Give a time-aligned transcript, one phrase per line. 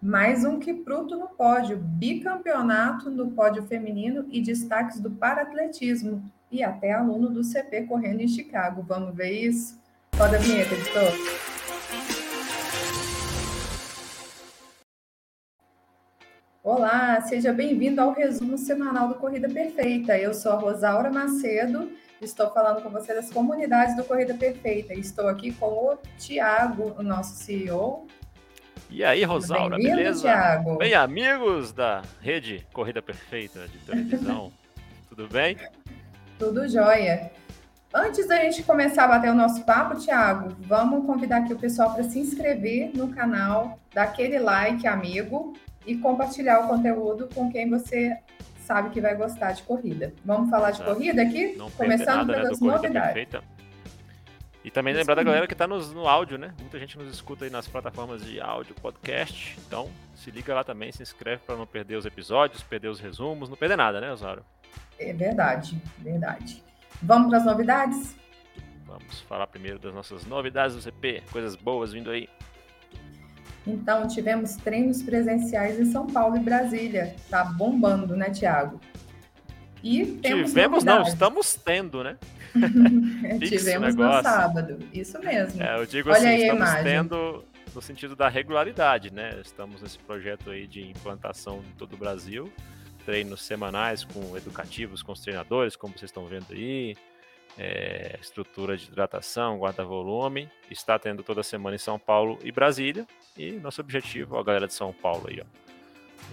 [0.00, 6.22] Mais um Kipruto no pódio, bicampeonato no pódio feminino e destaques do paratletismo.
[6.52, 8.80] E até aluno do CP correndo em Chicago.
[8.80, 9.76] Vamos ver isso?
[10.14, 11.12] Roda a vinheta, editor.
[16.62, 20.16] Olá, seja bem-vindo ao resumo semanal do Corrida Perfeita.
[20.16, 21.90] Eu sou a Rosaura Macedo,
[22.22, 24.94] estou falando com você das comunidades do Corrida Perfeita.
[24.94, 28.06] Estou aqui com o Tiago, o nosso CEO,
[28.90, 30.22] e aí, Rosaura, beleza?
[30.22, 30.76] Thiago.
[30.78, 34.52] Bem, amigos da rede Corrida Perfeita de televisão,
[35.08, 35.56] tudo bem?
[36.38, 37.30] Tudo jóia.
[37.92, 41.94] Antes da gente começar a bater o nosso papo, Thiago, vamos convidar aqui o pessoal
[41.94, 45.54] para se inscrever no canal, dar aquele like, amigo,
[45.86, 48.14] e compartilhar o conteúdo com quem você
[48.60, 50.12] sabe que vai gostar de corrida.
[50.22, 50.94] Vamos falar de Exato.
[50.94, 51.56] corrida aqui?
[51.56, 53.14] Não Começando nada, pelas né, novidades.
[53.14, 53.57] Perfeita.
[54.68, 56.52] E também lembrar da galera que está no áudio, né?
[56.60, 59.58] Muita gente nos escuta aí nas plataformas de áudio, podcast.
[59.66, 63.48] Então, se liga lá também, se inscreve para não perder os episódios, perder os resumos,
[63.48, 64.44] não perder nada, né, Osório?
[64.98, 66.62] É verdade, verdade.
[67.00, 68.14] Vamos para as novidades?
[68.86, 72.28] Vamos falar primeiro das nossas novidades do CP, coisas boas vindo aí.
[73.66, 77.16] Então, tivemos treinos presenciais em São Paulo e Brasília.
[77.30, 78.78] Tá bombando, né, Tiago?
[79.82, 82.16] E temos Tivemos, não, estamos tendo, né?
[83.46, 85.62] Tivemos no sábado, isso mesmo.
[85.62, 89.40] É, eu digo Olha assim, estamos tendo no sentido da regularidade, né?
[89.44, 92.52] Estamos nesse projeto aí de implantação em todo o Brasil,
[93.04, 96.96] treinos semanais com educativos, com os treinadores, como vocês estão vendo aí,
[97.56, 103.06] é, estrutura de hidratação, guarda-volume, está tendo toda semana em São Paulo e Brasília,
[103.36, 105.67] e nosso objetivo, a galera de São Paulo aí, ó,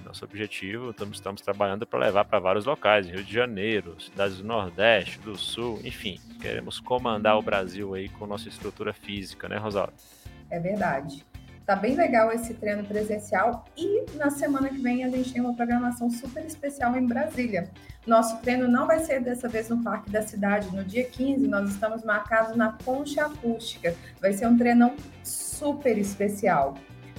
[0.05, 4.43] nosso objetivo, estamos, estamos trabalhando para levar para vários locais, Rio de Janeiro, cidades do
[4.43, 9.93] Nordeste, do Sul, enfim, queremos comandar o Brasil aí com nossa estrutura física, né, Rosário?
[10.49, 11.25] É verdade.
[11.65, 15.55] Tá bem legal esse treino presencial e na semana que vem a gente tem uma
[15.55, 17.71] programação super especial em Brasília.
[18.05, 20.75] Nosso treino não vai ser dessa vez no Parque da Cidade.
[20.75, 23.95] No dia 15, nós estamos marcados na Concha Acústica.
[24.21, 26.75] Vai ser um treinão super especial.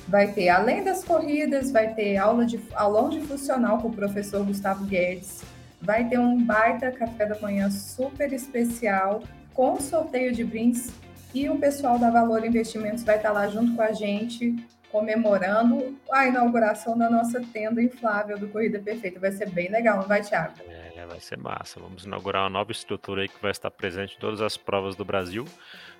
[0.08, 4.44] Vai ter, além das corridas, vai ter aula de aulão de funcional com o professor
[4.44, 5.42] Gustavo Guedes.
[5.80, 9.22] Vai ter um baita café da manhã super especial
[9.52, 10.92] com sorteio de brindes
[11.34, 14.54] e o pessoal da Valor Investimentos vai estar lá junto com a gente
[14.90, 19.20] comemorando a inauguração da nossa tenda inflável do Corrida Perfeita.
[19.20, 20.54] Vai ser bem legal, não vai, Thiago?
[20.66, 21.80] É, vai ser massa.
[21.80, 25.04] Vamos inaugurar uma nova estrutura aí que vai estar presente em todas as provas do
[25.04, 25.44] Brasil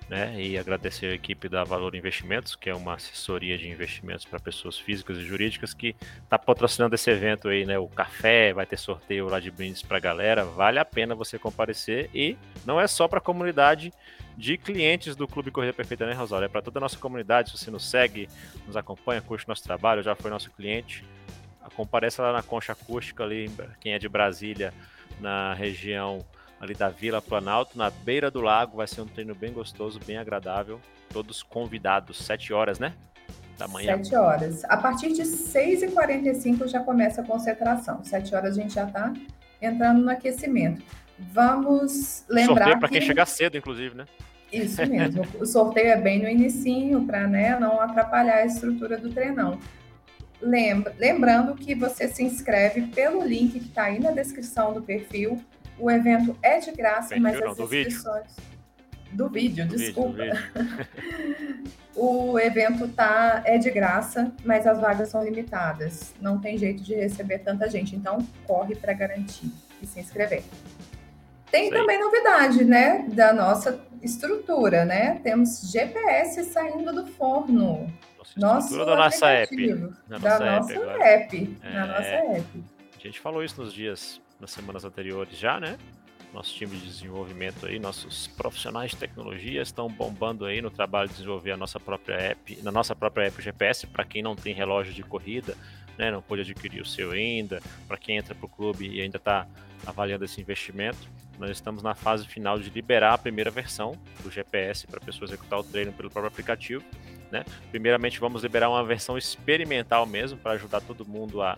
[0.09, 0.41] né?
[0.41, 4.79] E agradecer a equipe da Valor Investimentos, que é uma assessoria de investimentos para pessoas
[4.79, 7.77] físicas e jurídicas que está patrocinando esse evento aí, né?
[7.77, 11.37] O café, vai ter sorteio lá de brindes para a galera, vale a pena você
[11.37, 13.93] comparecer e não é só para a comunidade
[14.37, 16.45] de clientes do Clube Corrida Perfeita, né, Rosário?
[16.45, 18.29] É para toda a nossa comunidade, se você nos segue,
[18.65, 21.03] nos acompanha, curte nosso trabalho, já foi nosso cliente,
[21.77, 24.73] compareça lá na Concha Acústica ali, quem é de Brasília,
[25.19, 26.25] na região
[26.59, 28.77] ali da Vila Planalto, na beira do lago.
[28.77, 30.79] Vai ser um treino bem gostoso, bem agradável.
[31.09, 32.93] Todos convidados, 7 horas, né?
[33.57, 33.97] Da manhã.
[33.97, 34.63] 7 horas.
[34.65, 38.03] A partir de 6h45 já começa a concentração.
[38.03, 39.13] 7 horas a gente já está
[39.61, 40.81] entrando no aquecimento.
[41.17, 42.55] Vamos lembrar.
[42.55, 42.99] Sorteio para que...
[42.99, 44.05] quem chegar cedo, inclusive, né?
[44.51, 45.25] Isso mesmo.
[45.39, 49.59] o sorteio é bem no inicinho, para né, não atrapalhar a estrutura do treinão.
[50.39, 55.41] Lembra, lembrando que você se inscreve pelo link que está aí na descrição do perfil
[55.79, 58.35] o evento é de graça, Perfil, mas não, as inscrições.
[59.11, 60.23] Do vídeo, do desculpa.
[60.23, 61.63] Vídeo, do vídeo.
[61.95, 66.13] o evento tá, é de graça, mas as vagas são limitadas.
[66.19, 67.95] Não tem jeito de receber tanta gente.
[67.95, 69.51] Então, corre para garantir
[69.81, 70.43] e se inscrever.
[71.49, 71.77] Tem Sei.
[71.77, 73.07] também novidade, né?
[73.09, 75.19] Da nossa estrutura, né?
[75.23, 77.91] Temos GPS saindo do forno.
[78.35, 79.73] Nossa estrutura da nossa app.
[80.07, 81.73] Da nossa, da nossa app, app é...
[81.73, 82.63] Da nossa app.
[82.95, 85.77] A gente falou isso nos dias nas semanas anteriores já, né?
[86.33, 91.15] Nosso time de desenvolvimento aí, nossos profissionais de tecnologia estão bombando aí no trabalho de
[91.15, 94.93] desenvolver a nossa própria app, na nossa própria app GPS, para quem não tem relógio
[94.93, 95.55] de corrida,
[95.97, 99.17] né, não pode adquirir o seu ainda, para quem entra para o clube e ainda
[99.17, 99.47] está
[99.85, 104.87] avaliando esse investimento, nós estamos na fase final de liberar a primeira versão do GPS
[104.87, 106.83] para a pessoa executar o treino pelo próprio aplicativo.
[107.31, 107.45] Né?
[107.69, 111.57] Primeiramente, vamos liberar uma versão experimental mesmo para ajudar todo mundo a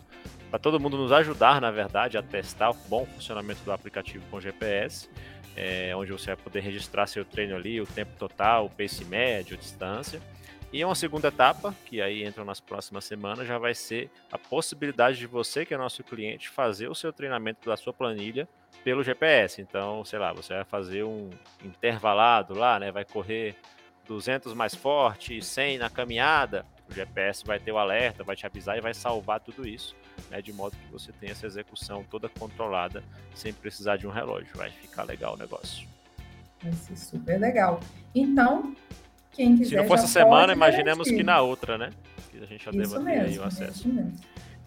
[0.49, 4.41] para todo mundo nos ajudar, na verdade, a testar o bom funcionamento do aplicativo com
[4.41, 5.09] GPS,
[5.55, 9.57] é, onde você vai poder registrar seu treino ali, o tempo total, o pace médio,
[9.57, 10.21] distância.
[10.71, 15.17] E uma segunda etapa, que aí entra nas próximas semanas, já vai ser a possibilidade
[15.17, 18.47] de você, que é nosso cliente, fazer o seu treinamento da sua planilha
[18.83, 19.61] pelo GPS.
[19.61, 21.29] Então, sei lá, você vai fazer um
[21.63, 22.91] intervalado lá, né?
[22.91, 23.55] Vai correr
[24.07, 26.65] 200 mais forte, 100 na caminhada.
[26.87, 29.95] O GPS vai ter o alerta, vai te avisar e vai salvar tudo isso,
[30.29, 33.03] né, de modo que você tenha essa execução toda controlada,
[33.35, 34.49] sem precisar de um relógio.
[34.55, 35.87] Vai ficar legal o negócio.
[36.61, 37.79] Vai ser super legal.
[38.13, 38.75] Então,
[39.31, 39.69] quem quiser.
[39.69, 41.89] Se não fosse semana, imaginemos que na outra, né?
[42.31, 43.89] Que a gente já deva ter aí o acesso.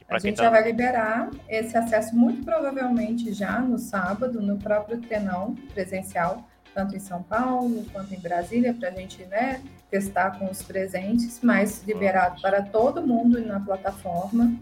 [0.09, 0.45] A gente tá...
[0.45, 6.95] já vai liberar esse acesso muito provavelmente já no sábado, no próprio Tenão presencial, tanto
[6.95, 11.83] em São Paulo quanto em Brasília, para a gente né, testar com os presentes, mas
[11.85, 14.55] liberado para todo mundo na plataforma.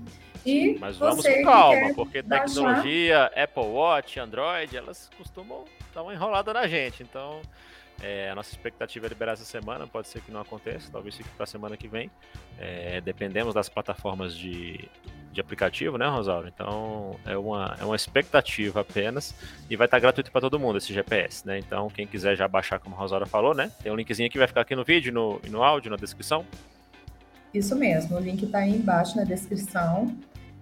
[0.45, 3.43] E mas vamos com calma, porque tecnologia, baixar...
[3.43, 5.65] Apple Watch, Android, elas costumam
[5.95, 7.03] dar uma enrolada na gente.
[7.03, 7.41] Então,
[8.03, 11.29] é, a nossa expectativa é liberar essa semana, pode ser que não aconteça, talvez fique
[11.31, 12.11] para a semana que vem.
[12.59, 14.89] É, dependemos das plataformas de,
[15.33, 16.49] de aplicativo, né, Rosauro?
[16.49, 19.35] Então é uma, é uma expectativa apenas
[19.69, 21.59] e vai estar gratuito para todo mundo esse GPS, né?
[21.59, 23.71] Então quem quiser já baixar, como a Rosauro falou, né?
[23.83, 26.47] Tem um linkzinho que vai ficar aqui no vídeo no, e no áudio, na descrição.
[27.53, 30.17] Isso mesmo, o link está aí embaixo na descrição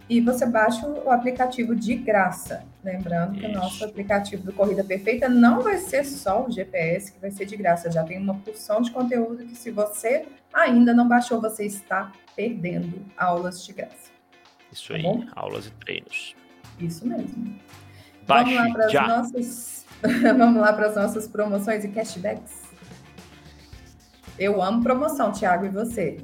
[0.08, 2.64] e você baixa o aplicativo de graça.
[2.82, 3.40] Lembrando Isso.
[3.40, 7.30] que o nosso aplicativo do Corrida Perfeita não vai ser só o GPS que vai
[7.30, 7.90] ser de graça.
[7.90, 13.04] Já tem uma porção de conteúdo que, se você ainda não baixou, você está perdendo
[13.16, 14.10] aulas de graça.
[14.72, 15.26] Isso tá aí, bom?
[15.36, 16.34] aulas e treinos.
[16.78, 17.58] Isso mesmo.
[18.26, 19.08] Baixe Vamos lá para as já.
[19.08, 19.86] nossas.
[20.38, 22.68] Vamos lá para as nossas promoções e cashbacks.
[24.38, 26.18] Eu amo promoção, Thiago, e você?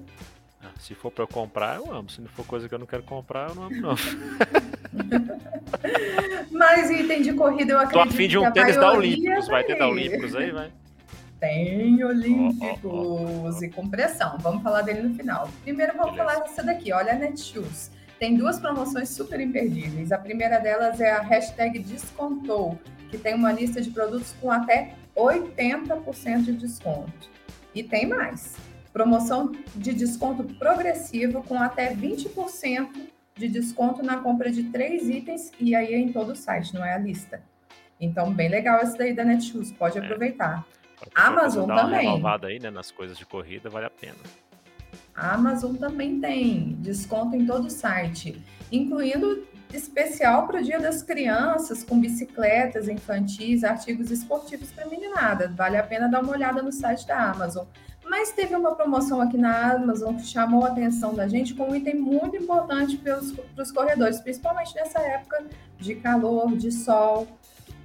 [0.85, 2.11] Se for para eu comprar, eu amo.
[2.11, 3.95] Se não for coisa que eu não quero comprar, eu não amo, não.
[6.53, 8.05] Mas item de corrida, eu acredito.
[8.05, 9.49] Tô afim de um tênis da Olímpicos.
[9.49, 10.71] Vai ter da Olímpicos aí, vai?
[11.41, 14.37] Tem Olímpicos oh, oh, oh, e compressão.
[14.41, 15.49] Vamos falar dele no final.
[15.63, 16.33] Primeiro, vamos Beleza.
[16.33, 16.93] falar dessa daqui.
[16.93, 17.91] Olha a Netshoes.
[18.19, 20.13] Tem duas promoções super imperdíveis.
[20.13, 22.79] A primeira delas é a hashtag Descontou,
[23.11, 27.31] que tem uma lista de produtos com até 80% de desconto.
[27.75, 28.55] E tem mais
[28.95, 32.89] promoção de desconto progressivo com até 20%
[33.35, 36.85] de desconto na compra de três itens e aí é em todo o site, não
[36.85, 37.43] é a lista.
[38.01, 40.01] Então, bem legal esse daí da Netshoes, pode é.
[40.01, 40.65] aproveitar.
[41.13, 42.07] Amazon dar também.
[42.07, 44.15] Uma renovada aí, né, nas coisas de corrida, vale a pena.
[45.13, 48.41] A Amazon também tem desconto em todo o site,
[48.71, 55.53] incluindo especial para o Dia das Crianças, com bicicletas infantis, artigos esportivos para meninada.
[55.57, 57.67] Vale a pena dar uma olhada no site da Amazon.
[58.07, 61.75] Mas teve uma promoção aqui na Amazon que chamou a atenção da gente com um
[61.75, 65.45] item muito importante para os corredores, principalmente nessa época
[65.79, 67.27] de calor, de sol.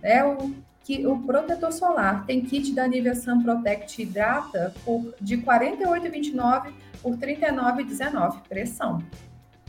[0.01, 2.25] É o, que, o protetor solar.
[2.25, 8.41] Tem kit da Nivea Sun Protect Hidrata por, de R$ 48,29 por R$ 39,19.
[8.47, 9.03] Pressão.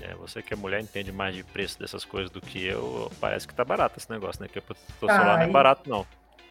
[0.00, 3.46] É, você que é mulher entende mais de preço dessas coisas do que eu, parece
[3.46, 4.48] que tá barato esse negócio, né?
[4.48, 6.06] Que o protetor tá, solar não é barato, não.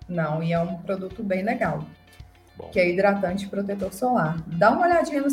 [0.07, 1.83] Não, e é um produto bem legal.
[2.59, 2.69] Bom.
[2.71, 4.43] que é hidratante protetor solar.
[4.47, 5.29] Dá uma olhadinha no,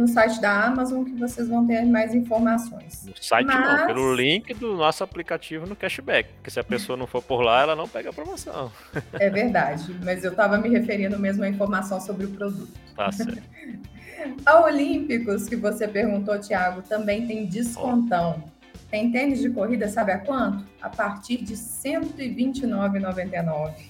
[0.00, 3.04] no, site da Amazon que vocês vão ter mais informações.
[3.04, 3.80] No site Mas...
[3.80, 7.42] não, pelo link do nosso aplicativo no cashback, porque se a pessoa não for por
[7.42, 8.70] lá, ela não pega a promoção.
[9.14, 12.70] É verdade, mas eu estava me referindo mesmo à informação sobre o produto.
[12.94, 13.42] Tá certo.
[14.46, 18.44] a Olímpicos, que você perguntou, Thiago, também tem descontão.
[18.46, 18.50] Oh.
[18.88, 20.64] Tem tênis de corrida, sabe a quanto?
[20.80, 23.87] A partir de R$ 129,99.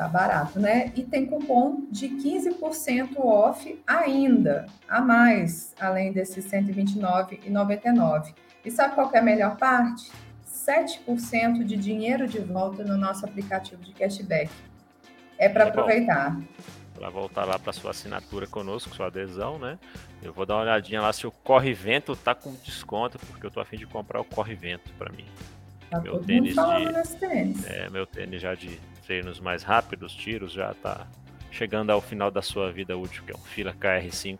[0.00, 0.90] Tá barato, né?
[0.96, 8.34] E tem cupom de 15% off ainda, a mais, além desses R$ 129,99.
[8.64, 10.10] E sabe qual é a melhor parte?
[10.48, 14.50] 7% de dinheiro de volta no nosso aplicativo de cashback.
[15.36, 16.40] É para é aproveitar.
[16.94, 19.78] Para voltar lá para sua assinatura conosco, sua adesão, né?
[20.22, 23.50] Eu vou dar uma olhadinha lá se o Corre Vento tá com desconto, porque eu
[23.50, 25.26] tô afim de comprar o Corre Vento para mim.
[25.90, 27.66] Tá meu tênis de, tênis.
[27.66, 31.04] É, meu tênis já de treinos mais rápidos, tiros, já está
[31.50, 34.38] chegando ao final da sua vida útil, que é um Fila KR5.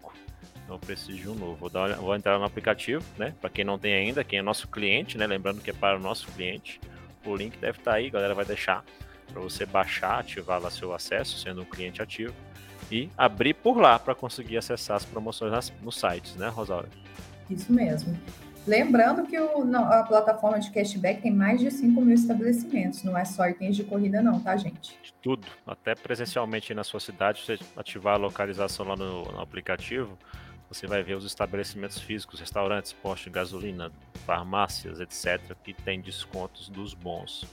[0.65, 1.57] Então preciso de um novo.
[1.57, 3.35] Vou, dar, vou entrar no aplicativo, né?
[3.41, 5.27] Para quem não tem ainda, quem é nosso cliente, né?
[5.27, 6.81] Lembrando que é para o nosso cliente.
[7.27, 8.85] O link deve estar tá aí, galera vai deixar
[9.33, 12.33] para você baixar, ativar lá seu acesso, sendo um cliente ativo,
[12.93, 16.89] e abrir por lá para conseguir acessar as promoções nas, nos sites, né, Rosário?
[17.51, 18.17] Isso mesmo.
[18.67, 23.25] Lembrando que o, a plataforma de cashback tem mais de 5 mil estabelecimentos, não é
[23.25, 24.99] só itens de corrida, não, tá, gente?
[25.23, 30.19] Tudo, até presencialmente na sua cidade, você ativar a localização lá no, no aplicativo,
[30.69, 33.91] você vai ver os estabelecimentos físicos, restaurantes, postos de gasolina,
[34.27, 37.47] farmácias, etc., que tem descontos dos bons.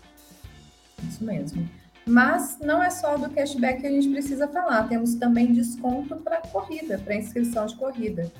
[1.07, 1.67] Isso mesmo.
[2.05, 6.41] Mas não é só do cashback que a gente precisa falar, temos também desconto para
[6.41, 8.31] corrida, para inscrição de corrida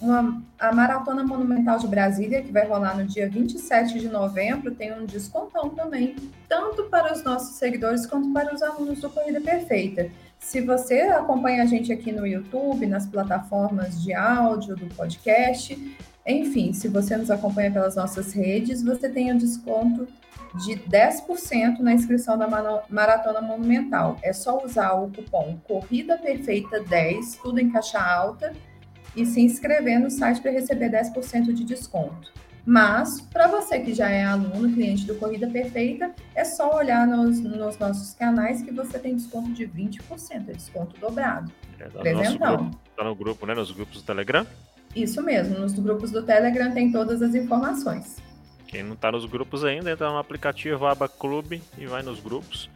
[0.00, 4.92] uma, a Maratona Monumental de Brasília, que vai rolar no dia 27 de novembro, tem
[4.92, 6.14] um descontão também,
[6.48, 10.10] tanto para os nossos seguidores quanto para os alunos do Corrida Perfeita.
[10.38, 15.76] Se você acompanha a gente aqui no YouTube, nas plataformas de áudio do podcast,
[16.24, 20.06] enfim, se você nos acompanha pelas nossas redes, você tem um desconto
[20.64, 22.46] de 10% na inscrição da
[22.88, 24.16] Maratona Monumental.
[24.22, 28.52] É só usar o cupom Corrida Perfeita 10, tudo em caixa alta,
[29.18, 32.32] e se inscrever no site para receber 10% de desconto.
[32.64, 37.40] Mas, para você que já é aluno, cliente do Corrida Perfeita, é só olhar nos,
[37.40, 40.00] nos nossos canais que você tem desconto de 20%,
[40.32, 41.50] é desconto dobrado.
[41.80, 42.70] É, tá, Presentão.
[42.94, 43.54] Tá no grupo, né?
[43.54, 44.46] Nos grupos do Telegram?
[44.94, 48.16] Isso mesmo, nos grupos do Telegram tem todas as informações.
[48.66, 52.68] Quem não está nos grupos ainda, entra no aplicativo Aba Clube e vai nos grupos.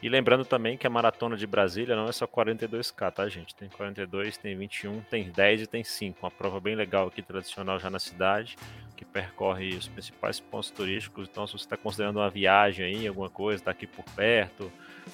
[0.00, 3.52] E lembrando também que a maratona de Brasília não é só 42K, tá, gente?
[3.52, 6.18] Tem 42, tem 21, tem 10 e tem 5.
[6.22, 8.56] Uma prova bem legal aqui, tradicional já na cidade,
[8.96, 11.28] que percorre os principais pontos turísticos.
[11.28, 14.70] Então, se você está considerando uma viagem aí, alguma coisa, está aqui por perto,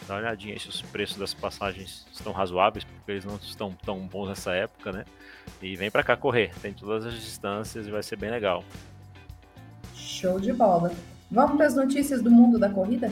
[0.07, 4.01] dá uma olhadinha se os preços das passagens estão razoáveis, porque eles não estão tão
[4.07, 5.07] bons nessa época, né?
[5.63, 8.63] E vem para cá correr, tem todas as distâncias e vai ser bem legal.
[9.95, 10.93] Show de bola.
[11.31, 13.11] Vamos para as notícias do mundo da corrida?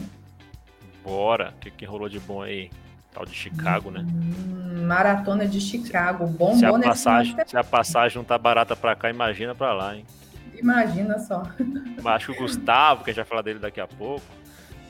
[1.03, 1.53] Bora.
[1.57, 2.71] O que, que rolou de bom aí?
[3.13, 4.01] Tal de Chicago, né?
[4.01, 6.27] Hum, maratona de Chicago.
[6.27, 9.97] Bom, se a passagem, Se a passagem não tá barata para cá, imagina para lá,
[9.97, 10.07] hein?
[10.55, 11.43] Imagina só.
[12.05, 14.25] Acho que o Gustavo, que a gente vai falar dele daqui a pouco,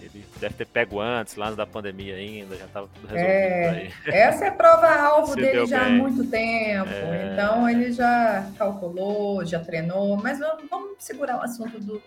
[0.01, 3.91] ele deve ter pego antes, lá antes da pandemia ainda, já estava tudo resolvido é,
[4.07, 5.95] Essa é prova-alvo dele já bem.
[5.95, 7.33] há muito tempo, é...
[7.33, 12.03] então ele já calculou, já treinou, mas vamos, vamos segurar o assunto do, do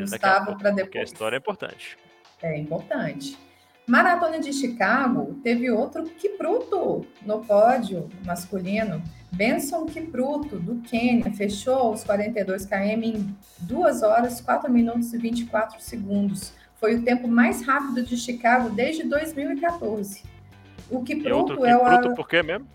[0.00, 0.84] Gustavo para depois.
[0.84, 1.98] Porque a história é importante.
[2.42, 3.38] É importante.
[3.86, 9.02] Maratona de Chicago teve outro Kipruto no pódio masculino.
[9.32, 15.80] Benson Kipruto, do Quênia, fechou os 42 km em 2 horas, 4 minutos e 24
[15.80, 16.52] segundos.
[16.76, 20.22] Foi o tempo mais rápido de Chicago desde 2014.
[20.90, 21.84] O Kipruto é o.
[21.84, 22.66] Kipruto por quê mesmo?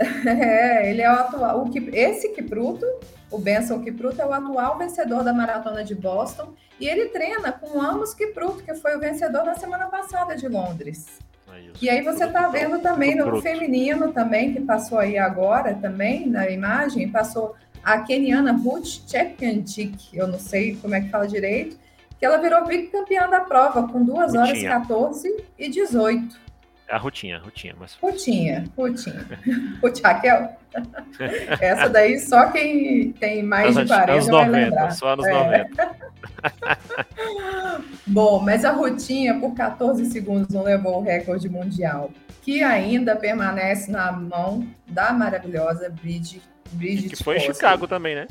[0.26, 1.62] é, ele é o atual.
[1.62, 1.90] O Kip...
[1.94, 2.86] Esse Kipruto,
[3.30, 7.78] o Benson Kipruto, é o atual vencedor da maratona de Boston e ele treina com
[7.78, 11.06] o Amos Kipruto, que foi o vencedor na semana passada de Londres.
[11.46, 16.26] Aí, e aí você está vendo também no feminino também, que passou aí agora também,
[16.26, 21.76] na imagem, passou a keniana Ruth Chepngetich, eu não sei como é que fala direito,
[22.18, 26.49] que ela virou vice-campeã da prova com 2 horas 14 e 18.
[26.90, 27.74] A Rutinha, Rutinha.
[27.78, 27.96] Mas...
[28.02, 29.24] Rutinha, Rutinha.
[29.82, 30.56] Ruth Raquel.
[31.60, 34.90] Essa daí só quem tem mais de 40 anos vai 90, lembrar.
[34.90, 35.32] Só anos é.
[35.32, 35.96] 90.
[38.06, 42.10] Bom, mas a Rutinha, por 14 segundos, não levou o recorde mundial,
[42.42, 46.42] que ainda permanece na mão da maravilhosa Bridget,
[46.72, 48.26] Bridget Que foi em Chicago também, né?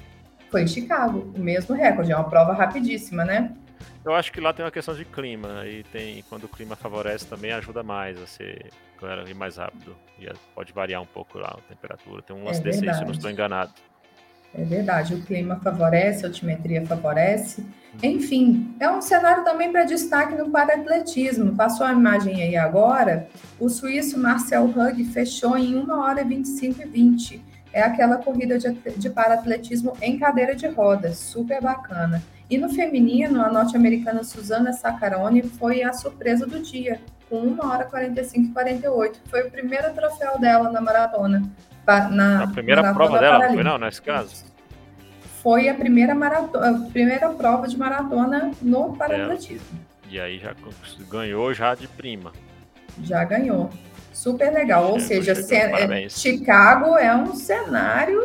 [0.49, 2.11] Foi em Chicago, o mesmo recorde.
[2.11, 3.51] É uma prova rapidíssima, né?
[4.03, 7.25] Eu acho que lá tem uma questão de clima e tem quando o clima favorece
[7.25, 11.57] também ajuda mais a ser claro, ir mais rápido e pode variar um pouco lá
[11.57, 12.21] a temperatura.
[12.21, 13.71] Tem um lance é desse aí, se eu não estou enganado.
[14.53, 17.63] É verdade, o clima favorece, a altimetria favorece.
[18.01, 21.55] Enfim, é um cenário também para destaque no para-atletismo.
[21.55, 23.27] Passou a imagem aí agora.
[23.59, 27.43] O suíço Marcel Hug fechou em 1 hora 25 e 20.
[27.71, 32.23] É aquela corrida de, de para-atletismo em cadeira de rodas, super bacana.
[32.49, 37.83] E no feminino, a norte-americana Susana Saccaroni foi a surpresa do dia, com 1 hora
[37.83, 39.21] 45 e 48.
[39.29, 41.43] Foi o primeiro troféu dela na maratona.
[42.11, 44.45] Na, a primeira maratona prova dela, foi não, nesse caso?
[45.41, 49.79] Foi a primeira, maratona, a primeira prova de maratona no paratletismo.
[50.05, 50.15] É.
[50.15, 50.55] E aí já
[51.07, 52.31] ganhou já de prima.
[53.03, 53.69] Já ganhou.
[54.11, 54.91] Super legal.
[54.91, 58.21] Ou seja, é, Chicago é um cenário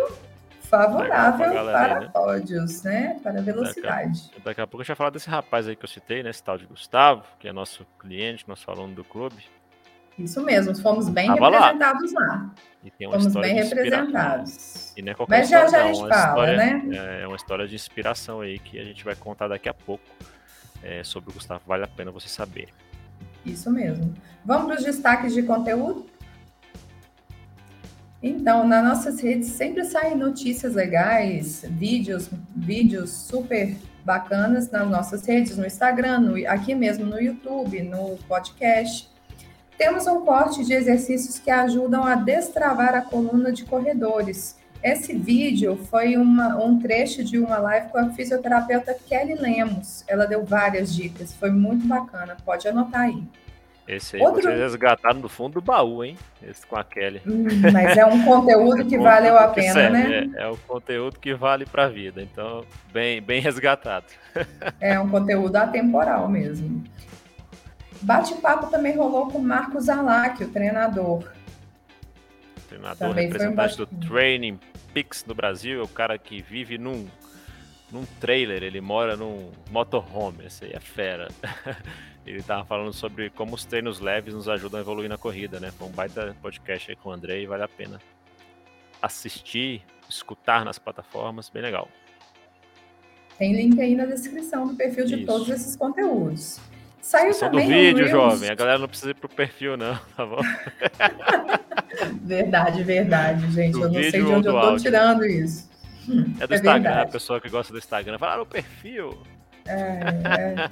[0.78, 2.10] favorável para né?
[2.12, 3.18] pódios, né?
[3.22, 4.22] Para velocidade.
[4.22, 6.22] Daqui a, daqui a pouco a gente vai falar desse rapaz aí que eu citei,
[6.22, 6.30] né?
[6.30, 9.44] Esse tal de Gustavo, que é nosso cliente, nosso aluno do clube.
[10.18, 12.26] Isso mesmo, fomos bem Tava representados lá.
[12.26, 12.50] lá.
[12.84, 14.92] E tem uma fomos bem representados.
[14.96, 17.22] E não é qualquer Mas já, já a gente fala, história, né?
[17.22, 20.04] É uma história de inspiração aí que a gente vai contar daqui a pouco
[20.82, 21.62] é, sobre o Gustavo.
[21.66, 22.68] Vale a pena você saber.
[23.44, 24.14] Isso mesmo.
[24.44, 26.06] Vamos para os destaques de conteúdo?
[28.26, 35.58] Então, nas nossas redes sempre saem notícias legais, vídeos, vídeos super bacanas nas nossas redes,
[35.58, 39.10] no Instagram, no, aqui mesmo no YouTube, no podcast.
[39.76, 44.56] Temos um corte de exercícios que ajudam a destravar a coluna de corredores.
[44.82, 50.02] Esse vídeo foi uma, um trecho de uma live com a fisioterapeuta Kelly Lemos.
[50.08, 53.22] Ela deu várias dicas, foi muito bacana, pode anotar aí.
[53.86, 54.42] Esse aí Outro...
[54.42, 56.16] vocês resgataram do fundo do baú, hein?
[56.42, 57.20] Esse com a Kelly.
[57.26, 60.30] Hum, mas é um conteúdo que valeu a pena, serve, né?
[60.36, 62.22] É, é o conteúdo que vale para a vida.
[62.22, 64.06] Então, bem, bem resgatado.
[64.80, 66.82] É um conteúdo atemporal mesmo.
[68.02, 71.24] Bate-papo também rolou com Marcos Alac, o treinador.
[72.68, 74.58] Treinador Também representante do Training
[74.92, 77.06] Pix no Brasil, é o cara que vive num,
[77.94, 81.28] num trailer, ele mora num motorhome, esse aí é fera.
[82.26, 85.70] ele tava falando sobre como os treinos leves nos ajudam a evoluir na corrida, né?
[85.70, 88.00] Foi um baita podcast aí com o André e vale a pena
[89.00, 91.88] assistir, escutar nas plataformas, bem legal.
[93.38, 95.26] Tem link aí na descrição do perfil de Isso.
[95.26, 96.58] todos esses conteúdos.
[97.00, 98.50] Saiu também do vídeo, jovem.
[98.50, 100.40] A galera não precisa ir pro perfil, não, tá bom?
[102.22, 103.72] verdade, verdade, gente.
[103.72, 104.82] Do eu não sei de onde eu tô áudio.
[104.82, 105.73] tirando isso.
[106.40, 107.08] É do é Instagram, verdade.
[107.08, 108.18] a pessoa que gosta do Instagram.
[108.18, 109.18] Fala ah, no perfil.
[109.66, 110.70] É, é.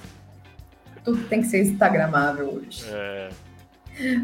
[1.03, 2.85] Tudo tem que ser Instagramável hoje.
[2.89, 3.29] É.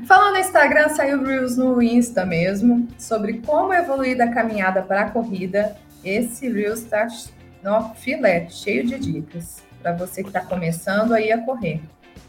[0.06, 5.10] Falando no Instagram, saiu Reels no Insta mesmo, sobre como evoluir da caminhada para a
[5.12, 5.76] corrida.
[6.04, 7.08] Esse Reels está
[7.64, 11.82] no filé, cheio de dicas para você que está começando aí a correr.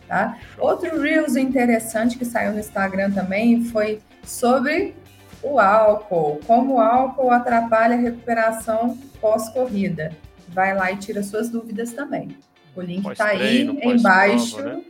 [0.06, 0.36] Tá?
[0.58, 4.94] Outro Reels interessante que saiu no Instagram também foi sobre
[5.42, 10.16] o álcool, como o álcool atrapalha a recuperação pós-corrida.
[10.48, 12.36] Vai lá e tira suas dúvidas também.
[12.74, 14.62] O link está aí embaixo.
[14.62, 14.82] Né?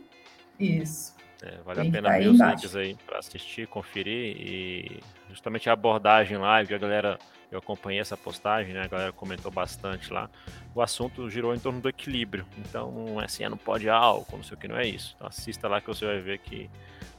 [0.59, 1.15] Isso.
[1.41, 2.55] É, vale a pena tá ver os embaixo.
[2.55, 7.17] links aí para assistir, conferir e justamente a abordagem live que a galera
[7.51, 8.83] eu acompanhei essa postagem, né?
[8.83, 10.29] A galera comentou bastante lá.
[10.73, 12.45] O assunto girou em torno do equilíbrio.
[12.57, 15.13] Então, não é assim, ah, não pode álcool, não sei o que, não é isso.
[15.15, 16.69] Então, assista lá que você vai ver que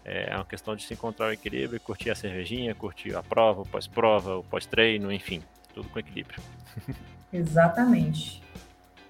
[0.05, 3.67] é uma questão de se encontrar o equilíbrio, curtir a cervejinha, curtir a prova, o
[3.67, 5.43] pós-prova, o pós-treino, enfim,
[5.75, 6.41] tudo com equilíbrio.
[7.31, 8.43] Exatamente.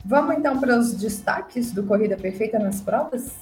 [0.05, 3.37] Vamos então para os destaques do Corrida Perfeita nas provas?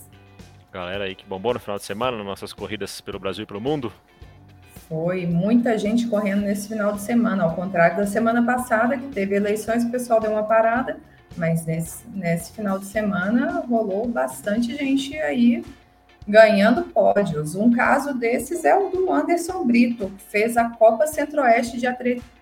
[0.70, 3.60] Galera aí que bombou no final de semana, nas nossas corridas pelo Brasil e pelo
[3.60, 3.90] mundo.
[4.90, 9.36] Foi muita gente correndo nesse final de semana, ao contrário da semana passada, que teve
[9.36, 10.98] eleições, o pessoal deu uma parada,
[11.36, 15.64] mas nesse, nesse final de semana rolou bastante gente aí
[16.26, 17.54] ganhando pódios.
[17.54, 21.80] Um caso desses é o do Anderson Brito, que fez a Copa Centro-Oeste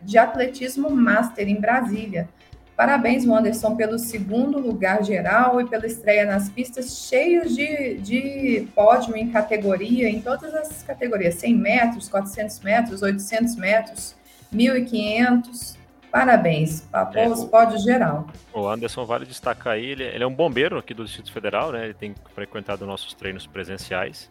[0.02, 2.31] de Atletismo Master em Brasília.
[2.78, 9.17] Parabéns, Wanderson, pelo segundo lugar geral e pela estreia nas pistas, cheios de, de pódio
[9.17, 14.14] em categoria, em todas as categorias: 100 metros, 400 metros, 800 metros,
[14.54, 15.76] 1.500.
[16.08, 18.28] Parabéns, papou é, os pódios geral.
[18.54, 21.82] O Anderson, vale destacar aí, ele, ele, é um bombeiro aqui do Distrito Federal, né?
[21.86, 24.30] Ele tem frequentado nossos treinos presenciais.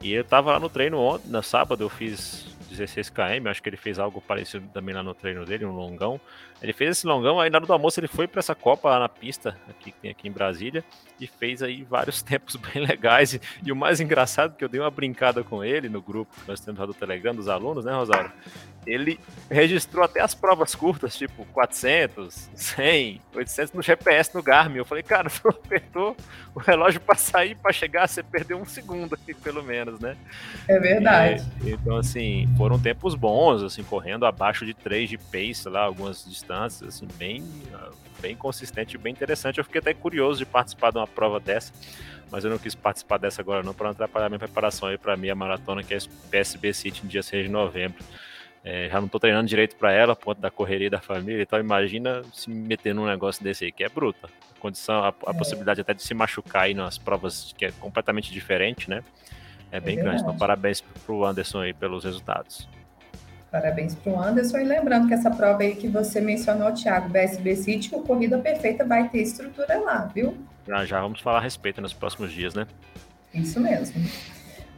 [0.00, 3.68] E eu estava lá no treino ontem, na sábado, eu fiz 16 km, acho que
[3.68, 6.20] ele fez algo parecido também lá no treino dele, um longão.
[6.62, 8.98] Ele fez esse longão, aí na hora do almoço ele foi para essa Copa lá
[8.98, 10.84] na pista, aqui, que tem aqui em Brasília,
[11.18, 13.34] e fez aí vários tempos bem legais.
[13.34, 16.34] E, e o mais engraçado é que eu dei uma brincada com ele no grupo
[16.40, 18.30] que nós temos lá do Telegram dos alunos, né, Rosário?
[18.86, 24.78] Ele registrou até as provas curtas, tipo 400, 100, 800 no GPS no Garmin.
[24.78, 26.16] Eu falei, cara, você apertou
[26.54, 30.16] o relógio para sair, para chegar, você perdeu um segundo aqui, pelo menos, né?
[30.68, 31.44] É verdade.
[31.62, 36.26] E, então, assim, foram tempos bons, assim, correndo abaixo de 3 de pace lá, algumas
[36.26, 37.42] distâncias assim, bem,
[38.20, 39.56] bem consistente e bem interessante.
[39.56, 41.72] Eu fiquei até curioso de participar de uma prova dessa,
[42.30, 45.16] mas eu não quis participar dessa agora não, para não atrapalhar minha preparação aí para
[45.16, 45.98] minha maratona, que é
[46.30, 48.04] PSB City, no dia 6 de novembro.
[48.62, 51.58] É, já não estou treinando direito para ela, por conta da correria da família, então
[51.58, 54.28] imagina se meter num negócio desse aí, que é bruta.
[54.54, 55.32] A condição, a, a é.
[55.32, 59.02] possibilidade até de se machucar aí nas provas, que é completamente diferente, né?
[59.72, 60.22] É bem é grande.
[60.22, 62.68] Então, parabéns para o Anderson aí pelos resultados.
[63.50, 64.58] Parabéns para o Anderson.
[64.58, 68.84] E lembrando que essa prova aí que você mencionou, Thiago, BSB City, o Corrida Perfeita
[68.84, 70.36] vai ter estrutura lá, viu?
[70.66, 72.66] Já, já vamos falar a respeito nos próximos dias, né?
[73.34, 74.00] Isso mesmo.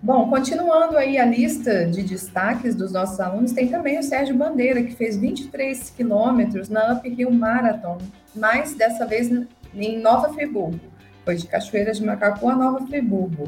[0.02, 4.82] Bom, continuando aí a lista de destaques dos nossos alunos, tem também o Sérgio Bandeira,
[4.82, 7.98] que fez 23 quilômetros na Up Hill Marathon,
[8.34, 9.30] mas dessa vez
[9.72, 10.80] em Nova Friburgo.
[11.24, 13.44] Foi de Cachoeira de Macacu a Nova Friburgo.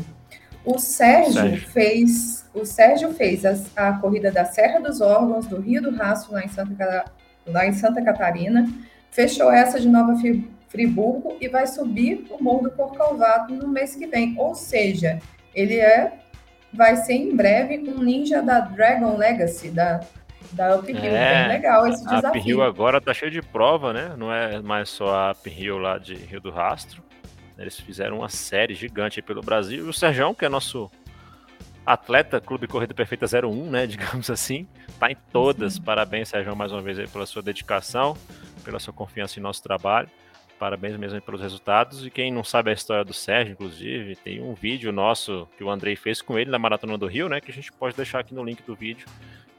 [0.65, 1.69] O Sérgio, Sérgio.
[1.69, 6.33] fez, o Sérgio fez a, a, corrida da Serra dos Órgãos, do Rio do Rastro,
[6.33, 7.05] lá em Santa,
[7.47, 8.67] lá em Santa Catarina,
[9.11, 10.15] fechou essa de Nova
[10.69, 14.35] Friburgo e vai subir o Morro do Corcovado no mês que vem.
[14.39, 15.21] Ou seja,
[15.55, 16.15] ele é,
[16.73, 20.01] vai ser em breve um ninja da Dragon Legacy, da,
[20.53, 20.99] da Up Hill.
[20.99, 22.27] É, Bem legal esse desafio.
[22.27, 24.15] A Up Hill agora tá cheio de prova, né?
[24.17, 27.04] Não é mais só a Up Hill lá de Rio do Rastro.
[27.59, 29.87] Eles fizeram uma série gigante pelo Brasil.
[29.87, 30.91] E o Serjão, que é nosso
[31.87, 34.67] atleta Clube Corrida Perfeita 01, né, digamos assim,
[34.99, 35.75] tá em todas.
[35.75, 35.83] Sim.
[35.83, 38.17] Parabéns, Sérgio, mais uma vez pela sua dedicação,
[38.65, 40.09] pela sua confiança em nosso trabalho.
[40.65, 42.07] Parabéns mesmo pelos resultados.
[42.07, 45.69] E quem não sabe a história do Sérgio, inclusive, tem um vídeo nosso que o
[45.69, 47.39] Andrei fez com ele na Maratona do Rio, né?
[47.39, 49.07] Que a gente pode deixar aqui no link do vídeo,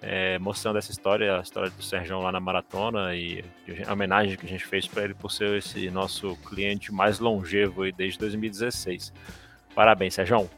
[0.02, 3.46] é, mostrando essa história, a história do Sérgio lá na maratona e
[3.86, 7.84] a homenagem que a gente fez para ele por ser esse nosso cliente mais longevo
[7.84, 9.13] aí desde 2016.
[9.76, 10.50] Parabéns, Sérgio.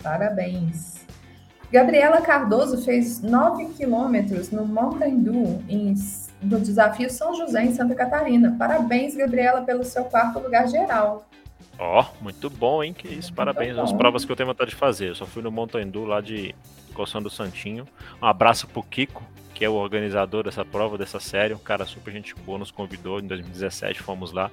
[0.00, 1.04] Parabéns.
[1.72, 5.96] Gabriela Cardoso fez 9 quilômetros no Mountain Dew em,
[6.42, 8.54] no desafio São José, em Santa Catarina.
[8.58, 11.28] Parabéns, Gabriela, pelo seu quarto lugar geral.
[11.78, 12.92] Ó, oh, muito bom, hein?
[12.92, 13.78] Que isso, parabéns.
[13.78, 15.10] As provas que eu tenho vontade de fazer.
[15.10, 16.54] Eu só fui no Mountain Dew lá de
[16.92, 17.86] Coção do Santinho.
[18.20, 19.22] Um abraço pro Kiko,
[19.54, 21.54] que é o organizador dessa prova, dessa série.
[21.54, 23.20] Um cara super gente boa, nos convidou.
[23.20, 24.50] Em 2017 fomos lá.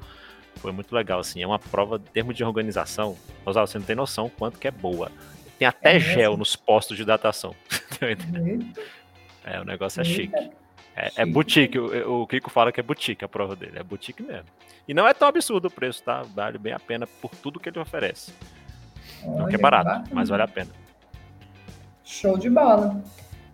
[0.58, 1.42] Foi muito legal, assim.
[1.42, 4.72] É uma prova, em termos de organização, Rosal, você não tem noção quanto que é
[4.72, 5.12] boa.
[5.58, 7.56] Tem até é gel nos postos de datação.
[9.44, 10.52] é, o negócio é chique.
[10.96, 14.24] É, é boutique, o, o Kiko fala que é boutique a prova dele, é boutique
[14.24, 14.46] mesmo.
[14.88, 16.22] E não é tão absurdo o preço, tá?
[16.22, 18.34] Vale bem a pena por tudo que ele oferece.
[19.26, 20.70] Olha, não que é barato, mas vale a pena.
[22.04, 23.04] Show de bola.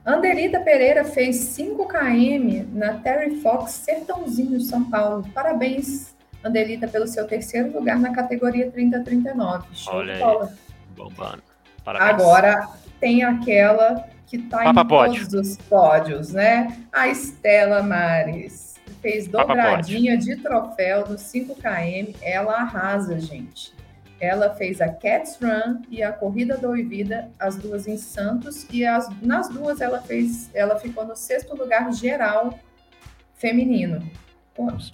[0.05, 5.25] Anderita Pereira fez 5 km na Terry Fox Sertãozinho, São Paulo.
[5.33, 9.63] Parabéns, Anderita, pelo seu terceiro lugar na categoria 30-39.
[9.73, 10.45] Show Olha de bola.
[10.45, 11.43] Aí, bombando.
[11.83, 12.11] Parabéns.
[12.11, 12.67] Agora
[12.99, 15.29] tem aquela que está em pódio.
[15.29, 16.77] todos os pódios, né?
[16.89, 22.15] A Estela Mares fez dobradinha de troféu no 5KM.
[22.21, 23.73] Ela arrasa, gente.
[24.21, 28.85] Ela fez a Cats Run e a Corrida do Oivida, as duas em Santos, e
[28.85, 32.57] as, nas duas ela fez, ela ficou no sexto lugar geral
[33.33, 34.01] feminino.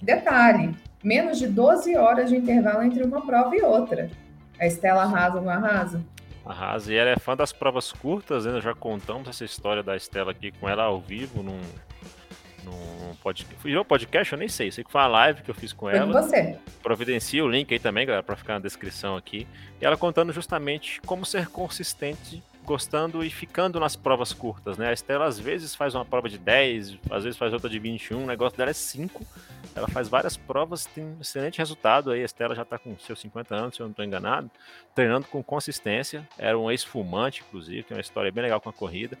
[0.02, 0.74] Detalhe,
[1.04, 4.10] menos de 12 horas de intervalo entre uma prova e outra.
[4.58, 6.02] A Estela arrasa, não arrasa?
[6.48, 6.92] Arrasa.
[6.92, 8.60] E ela é fã das provas curtas, né?
[8.60, 11.60] Já contamos essa história da Estela aqui com ela ao vivo num,
[12.64, 13.54] num podcast.
[13.56, 14.32] Foi o podcast?
[14.32, 14.72] Eu nem sei.
[14.72, 16.22] Sei que foi uma live que eu fiz com foi ela.
[16.22, 16.56] você.
[16.82, 19.46] Providencia o link aí também, galera, pra ficar na descrição aqui.
[19.80, 24.90] E ela contando justamente como ser consistente gostando e ficando nas provas curtas, né?
[24.90, 28.24] A Estela às vezes faz uma prova de 10, às vezes faz outra de 21,
[28.24, 29.24] o negócio dela é 5.
[29.74, 32.20] Ela faz várias provas, tem um excelente resultado aí.
[32.20, 34.50] A Estela já está com seus 50 anos, se eu não estou enganado,
[34.94, 36.28] treinando com consistência.
[36.36, 39.16] Era um ex-fumante, inclusive, tem uma história bem legal com a corrida.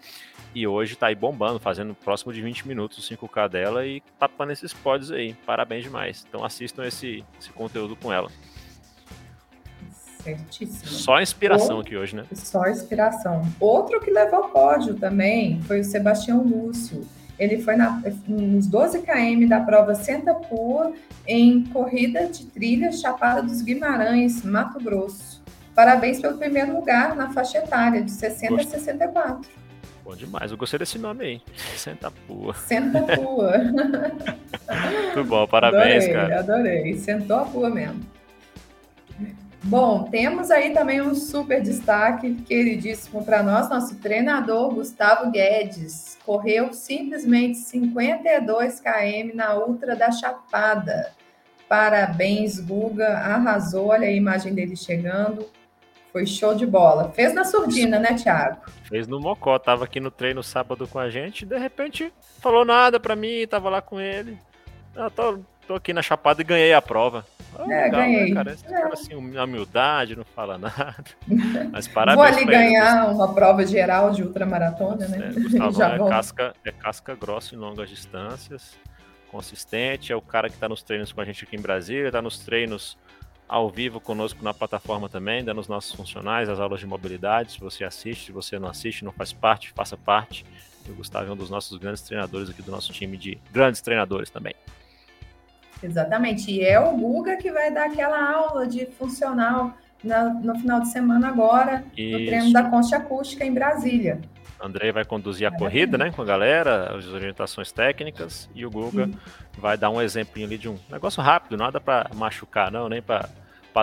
[0.54, 4.52] E hoje está aí bombando, fazendo próximo de 20 minutos o 5K dela e tapando
[4.52, 5.32] esses pódios aí.
[5.46, 6.26] Parabéns demais.
[6.28, 8.30] Então assistam esse, esse conteúdo com ela.
[10.22, 10.86] Certíssimo.
[10.86, 12.24] Só inspiração aqui hoje, né?
[12.34, 13.42] Só inspiração.
[13.60, 17.06] Outro que levou pódio também foi o Sebastião Lúcio.
[17.38, 20.92] Ele foi na, nos 12 km da prova Senta Pua
[21.26, 25.40] em corrida de trilha Chapada dos Guimarães, Mato Grosso.
[25.74, 28.66] Parabéns pelo primeiro lugar na faixa etária, de 60 Gost...
[28.66, 29.50] a 64.
[30.04, 31.42] Bom demais, eu gostei desse nome aí.
[31.76, 32.54] Senta Pua.
[32.54, 33.52] Senta Pua.
[35.04, 36.38] Muito bom, parabéns, adorei, cara.
[36.40, 38.00] Adorei, sentou a pua mesmo.
[39.64, 46.16] Bom, temos aí também um super destaque queridíssimo para nós, nosso treinador Gustavo Guedes.
[46.24, 51.12] Correu simplesmente 52 km na Ultra da Chapada.
[51.68, 53.88] Parabéns, Guga, arrasou.
[53.88, 55.46] Olha a imagem dele chegando.
[56.10, 57.10] Foi show de bola.
[57.10, 58.62] Fez na surdina, né, Thiago?
[58.84, 59.58] Fez no Mocó.
[59.58, 61.44] Tava aqui no treino sábado com a gente.
[61.44, 63.46] De repente, falou nada para mim.
[63.46, 64.38] Tava lá com ele.
[64.96, 67.26] Eu tô, tô aqui na Chapada e ganhei a prova.
[67.54, 68.28] Oh, é, legal, né, ganhei.
[68.30, 68.52] Né, cara?
[68.52, 68.70] Esse é.
[68.70, 71.04] cara, assim, humildade, não fala nada.
[71.70, 72.16] Mas parabéns.
[72.16, 73.14] Vou ali ganhar ele.
[73.14, 75.28] uma prova geral de ultramaratona, né?
[75.38, 78.76] É, Gustavo é, casca, é casca grossa em longas distâncias,
[79.30, 82.22] consistente, é o cara que está nos treinos com a gente aqui em Brasília, está
[82.22, 82.96] nos treinos
[83.46, 87.52] ao vivo conosco na plataforma também, dando os nossos funcionais, as aulas de mobilidade.
[87.52, 90.44] Se você assiste, se você não assiste, não faz parte, faça parte.
[90.88, 94.30] O Gustavo é um dos nossos grandes treinadores aqui do nosso time de grandes treinadores
[94.30, 94.54] também.
[95.82, 96.50] Exatamente.
[96.50, 100.88] E é o Guga que vai dar aquela aula de funcional na, no final de
[100.88, 102.18] semana agora, Isso.
[102.18, 104.20] no treino da concha acústica em Brasília.
[104.60, 109.06] André vai conduzir a corrida, né, com a galera, as orientações técnicas, e o Guga
[109.06, 109.14] Sim.
[109.56, 113.28] vai dar um exemplinho ali de um negócio rápido, nada para machucar, não, nem para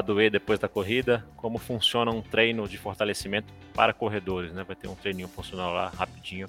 [0.01, 4.65] doer depois da corrida, como funciona um treino de fortalecimento para corredores, né?
[4.67, 6.47] Vai ter um treininho funcional lá rapidinho,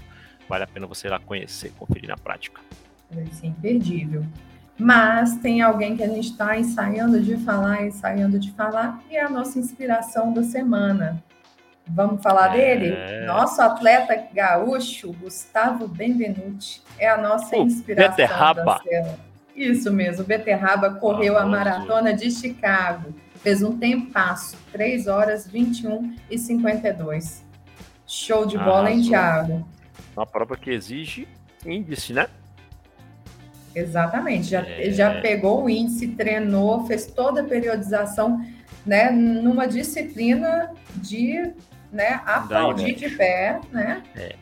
[0.48, 2.60] vale a pena você ir lá conhecer, conferir na prática.
[3.12, 4.24] Vai ser imperdível
[4.78, 9.22] mas tem alguém que a gente está ensaiando de falar, ensaiando de falar, e é
[9.22, 11.22] a nossa inspiração da semana.
[11.88, 12.76] Vamos falar é...
[12.76, 13.26] dele?
[13.26, 18.64] Nosso atleta gaúcho, Gustavo Benvenuti, é a nossa o inspiração Beterraba.
[18.64, 19.26] da semana.
[19.54, 26.14] Isso mesmo, Beterraba correu ah, a maratona de Chicago, fez um tempasso, 3 horas 21
[26.30, 27.42] e 52.
[28.06, 29.66] Show de bola, ah, hein, Thiago?
[30.14, 31.26] Uma prova que exige
[31.64, 32.28] índice, né?
[33.76, 34.90] Exatamente, já, é...
[34.90, 38.42] já pegou o índice, treinou, fez toda a periodização,
[38.86, 41.52] né, numa disciplina de,
[41.92, 44.02] né, aplaudir de pé, né?
[44.16, 44.34] É.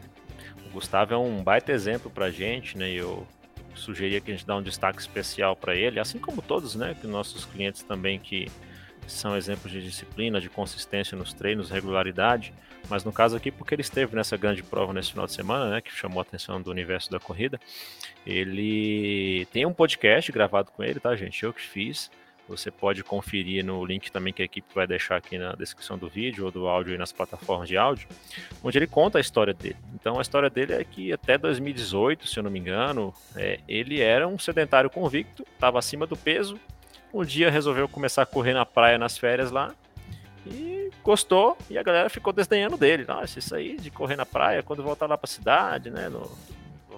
[0.68, 3.26] O Gustavo é um baita exemplo pra gente, né, eu
[3.74, 7.08] sugeria que a gente dá um destaque especial para ele, assim como todos, né, que
[7.08, 8.46] nossos clientes também que
[9.04, 12.54] são exemplos de disciplina, de consistência nos treinos, regularidade,
[12.88, 15.80] mas no caso aqui, porque ele esteve nessa grande prova nesse final de semana, né,
[15.80, 17.58] que chamou a atenção do universo da corrida,
[18.26, 21.42] ele tem um podcast gravado com ele, tá, gente?
[21.42, 22.10] Eu que fiz.
[22.46, 26.10] Você pode conferir no link também que a equipe vai deixar aqui na descrição do
[26.10, 28.06] vídeo ou do áudio e nas plataformas de áudio,
[28.62, 29.78] onde ele conta a história dele.
[29.94, 34.00] Então, a história dele é que até 2018, se eu não me engano, é, ele
[34.02, 36.60] era um sedentário convicto, estava acima do peso.
[37.14, 39.74] Um dia resolveu começar a correr na praia nas férias lá
[40.46, 43.04] e gostou e a galera ficou desdenhando dele.
[43.06, 46.08] Nossa, isso aí de correr na praia quando voltar lá para a cidade, né?
[46.08, 46.30] No,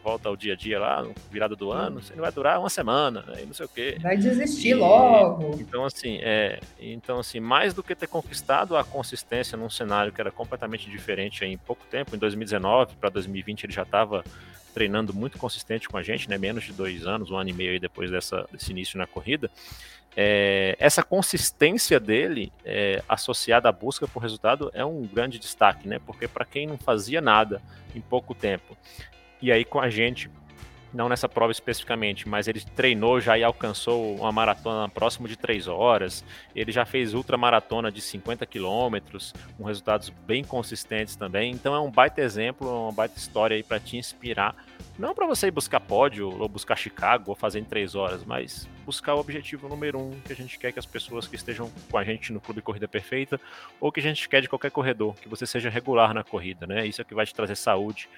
[0.07, 3.25] volta ao dia a dia lá, virada do ano, isso não vai durar uma semana,
[3.27, 3.99] né, não sei o quê.
[4.01, 5.57] Vai desistir e, logo.
[5.59, 10.21] Então, assim, é, então, assim, mais do que ter conquistado a consistência num cenário que
[10.21, 14.25] era completamente diferente em pouco tempo, em 2019 para 2020 ele já estava
[14.73, 17.81] treinando muito consistente com a gente, né, menos de dois anos, um ano e meio
[17.81, 19.51] depois dessa, desse início na corrida,
[20.17, 26.01] é, essa consistência dele é, associada à busca por resultado é um grande destaque, né?
[26.05, 27.61] Porque para quem não fazia nada
[27.95, 28.77] em pouco tempo
[29.41, 30.31] e aí com a gente,
[30.93, 35.69] não nessa prova especificamente, mas ele treinou já e alcançou uma maratona próximo de 3
[35.69, 36.25] horas.
[36.55, 41.53] Ele já fez ultramaratona de 50 quilômetros, com resultados bem consistentes também.
[41.53, 44.55] Então é um baita exemplo, uma baita história aí para te inspirar.
[44.99, 48.67] Não para você ir buscar pódio ou buscar Chicago ou fazer em 3 horas, mas
[48.85, 51.99] buscar o objetivo número um que a gente quer que as pessoas que estejam com
[51.99, 53.39] a gente no Clube Corrida Perfeita
[53.79, 56.87] ou que a gente quer de qualquer corredor, que você seja regular na corrida, né?
[56.87, 58.09] Isso é que vai te trazer saúde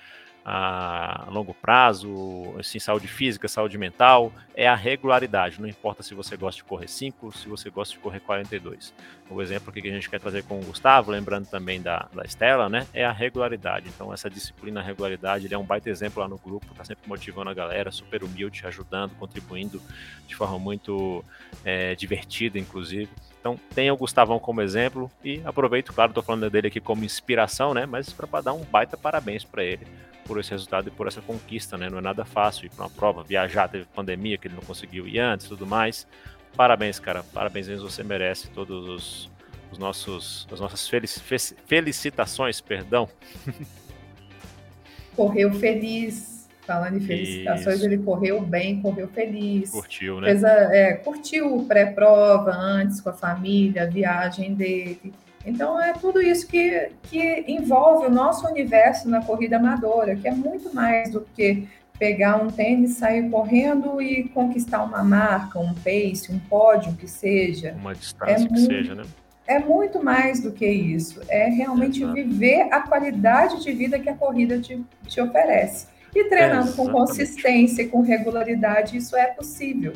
[0.44, 5.61] a longo prazo, assim, saúde física, saúde mental, é a regularidade.
[5.61, 8.94] Não importa se você gosta de correr 5, se você gosta de correr 42.
[9.31, 12.68] O exemplo que a gente quer trazer com o Gustavo, lembrando também da, da Estela,
[12.68, 13.88] né, é a regularidade.
[13.88, 17.07] Então, essa disciplina, a regularidade, ele é um baita exemplo lá no grupo, tá sempre
[17.07, 19.83] motivando a galera, super humilde, ajudando, contribuindo
[20.27, 21.24] de forma muito
[21.64, 23.11] é, divertida, inclusive.
[23.48, 27.72] Então, tenha o Gustavão como exemplo e aproveito, claro, estou falando dele aqui como inspiração,
[27.72, 29.87] né, mas para dar um baita parabéns para ele
[30.26, 31.88] por esse resultado e por essa conquista, né?
[31.88, 35.08] Não é nada fácil ir para uma prova, viajar, teve pandemia que ele não conseguiu
[35.08, 36.06] ir antes, tudo mais.
[36.54, 37.22] Parabéns, cara.
[37.32, 39.30] Parabéns, você merece todos os,
[39.72, 43.08] os nossos, as nossas felici felicitações, perdão.
[45.16, 46.38] Correu feliz.
[46.68, 47.87] Falando em felicitações, Isso.
[47.87, 49.70] ele correu bem, correu feliz.
[49.70, 50.31] Curtiu, né?
[50.33, 55.12] A, é, curtiu pré-prova antes com a família, a viagem dele
[55.48, 60.31] então, é tudo isso que, que envolve o nosso universo na corrida amadora, que é
[60.31, 61.66] muito mais do que
[61.98, 67.74] pegar um tênis, sair correndo e conquistar uma marca, um pace, um pódio que seja.
[67.81, 69.02] Uma distância é que muito, seja, né?
[69.46, 71.22] É muito mais do que isso.
[71.28, 72.14] É realmente Exato.
[72.14, 75.87] viver a qualidade de vida que a corrida te, te oferece.
[76.14, 79.92] E treinando com consistência e com regularidade, isso é possível.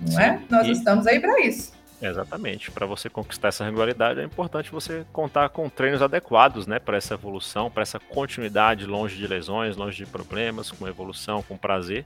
[0.00, 0.20] Não Sim.
[0.20, 0.40] é?
[0.50, 0.72] Nós e...
[0.72, 1.72] estamos aí para isso.
[2.02, 2.70] Exatamente.
[2.70, 7.14] Para você conquistar essa regularidade, é importante você contar com treinos adequados, né, para essa
[7.14, 12.04] evolução, para essa continuidade longe de lesões, longe de problemas, com evolução, com prazer.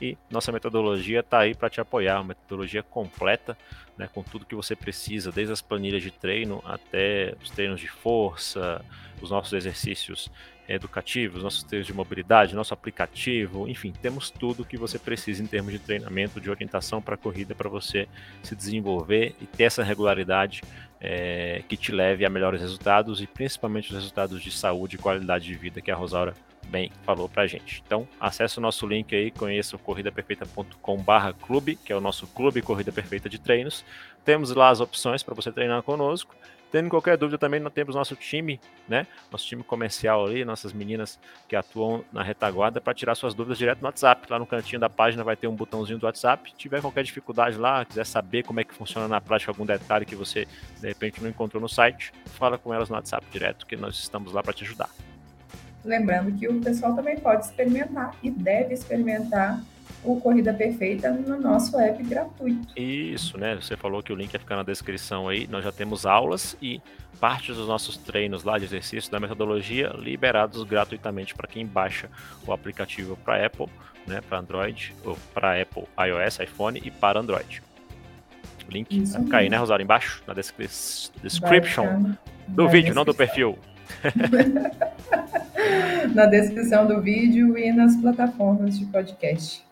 [0.00, 3.56] E nossa metodologia está aí para te apoiar, uma metodologia completa,
[3.98, 7.88] né, com tudo que você precisa, desde as planilhas de treino até os treinos de
[7.88, 8.82] força,
[9.20, 10.30] os nossos exercícios
[10.68, 15.72] educativos, nossos treinos de mobilidade, nosso aplicativo, enfim, temos tudo que você precisa em termos
[15.72, 18.08] de treinamento, de orientação para a corrida, para você
[18.42, 20.62] se desenvolver e ter essa regularidade
[21.00, 25.44] é, que te leve a melhores resultados e principalmente os resultados de saúde e qualidade
[25.44, 27.82] de vida que a Rosaura bem falou para a gente.
[27.86, 32.90] Então, acesse o nosso link aí, conheça o corridaperfeita.com/clube, que é o nosso clube Corrida
[32.90, 33.84] Perfeita de Treinos.
[34.24, 36.34] Temos lá as opções para você treinar conosco
[36.74, 39.06] Tendo qualquer dúvida também, nós temos nosso time, né?
[39.30, 43.80] Nosso time comercial ali, nossas meninas que atuam na retaguarda para tirar suas dúvidas direto
[43.80, 44.26] no WhatsApp.
[44.28, 46.50] Lá no cantinho da página vai ter um botãozinho do WhatsApp.
[46.50, 50.04] Se tiver qualquer dificuldade lá, quiser saber como é que funciona na prática, algum detalhe
[50.04, 50.48] que você
[50.80, 54.32] de repente não encontrou no site, fala com elas no WhatsApp direto, que nós estamos
[54.32, 54.90] lá para te ajudar.
[55.84, 59.62] Lembrando que o pessoal também pode experimentar e deve experimentar
[60.04, 62.78] o Corrida Perfeita no nosso app gratuito.
[62.78, 63.56] Isso, né?
[63.56, 65.46] Você falou que o link ia ficar na descrição aí.
[65.46, 66.80] Nós já temos aulas e
[67.18, 72.10] partes dos nossos treinos lá de exercício da metodologia liberados gratuitamente para quem baixa
[72.46, 73.66] o aplicativo para Apple,
[74.06, 77.62] né, para Android, ou para Apple, iOS, iPhone e para Android.
[78.68, 80.68] O link Isso vai cair, né, Rosário, embaixo na descri
[81.22, 82.14] description
[82.48, 83.58] do vídeo, não do perfil.
[86.14, 89.64] na descrição do vídeo e nas plataformas de podcast.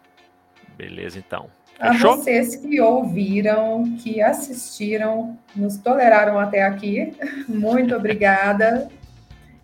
[0.76, 1.48] Beleza, então.
[1.78, 2.12] Fechou?
[2.12, 7.12] A vocês que ouviram, que assistiram, nos toleraram até aqui,
[7.48, 8.88] muito obrigada.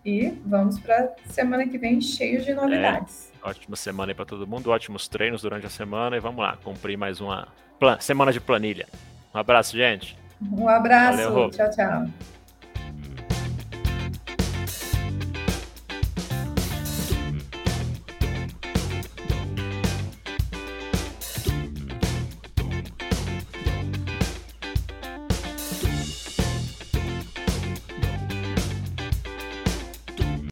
[0.04, 3.30] E vamos para semana que vem cheio de novidades.
[3.44, 6.56] É, ótima semana aí para todo mundo, ótimos treinos durante a semana e vamos lá,
[6.64, 7.48] cumprir mais uma
[8.00, 8.86] semana de planilha.
[9.34, 10.16] Um abraço, gente.
[10.40, 11.30] Um abraço.
[11.30, 12.06] Valeu, tchau, tchau.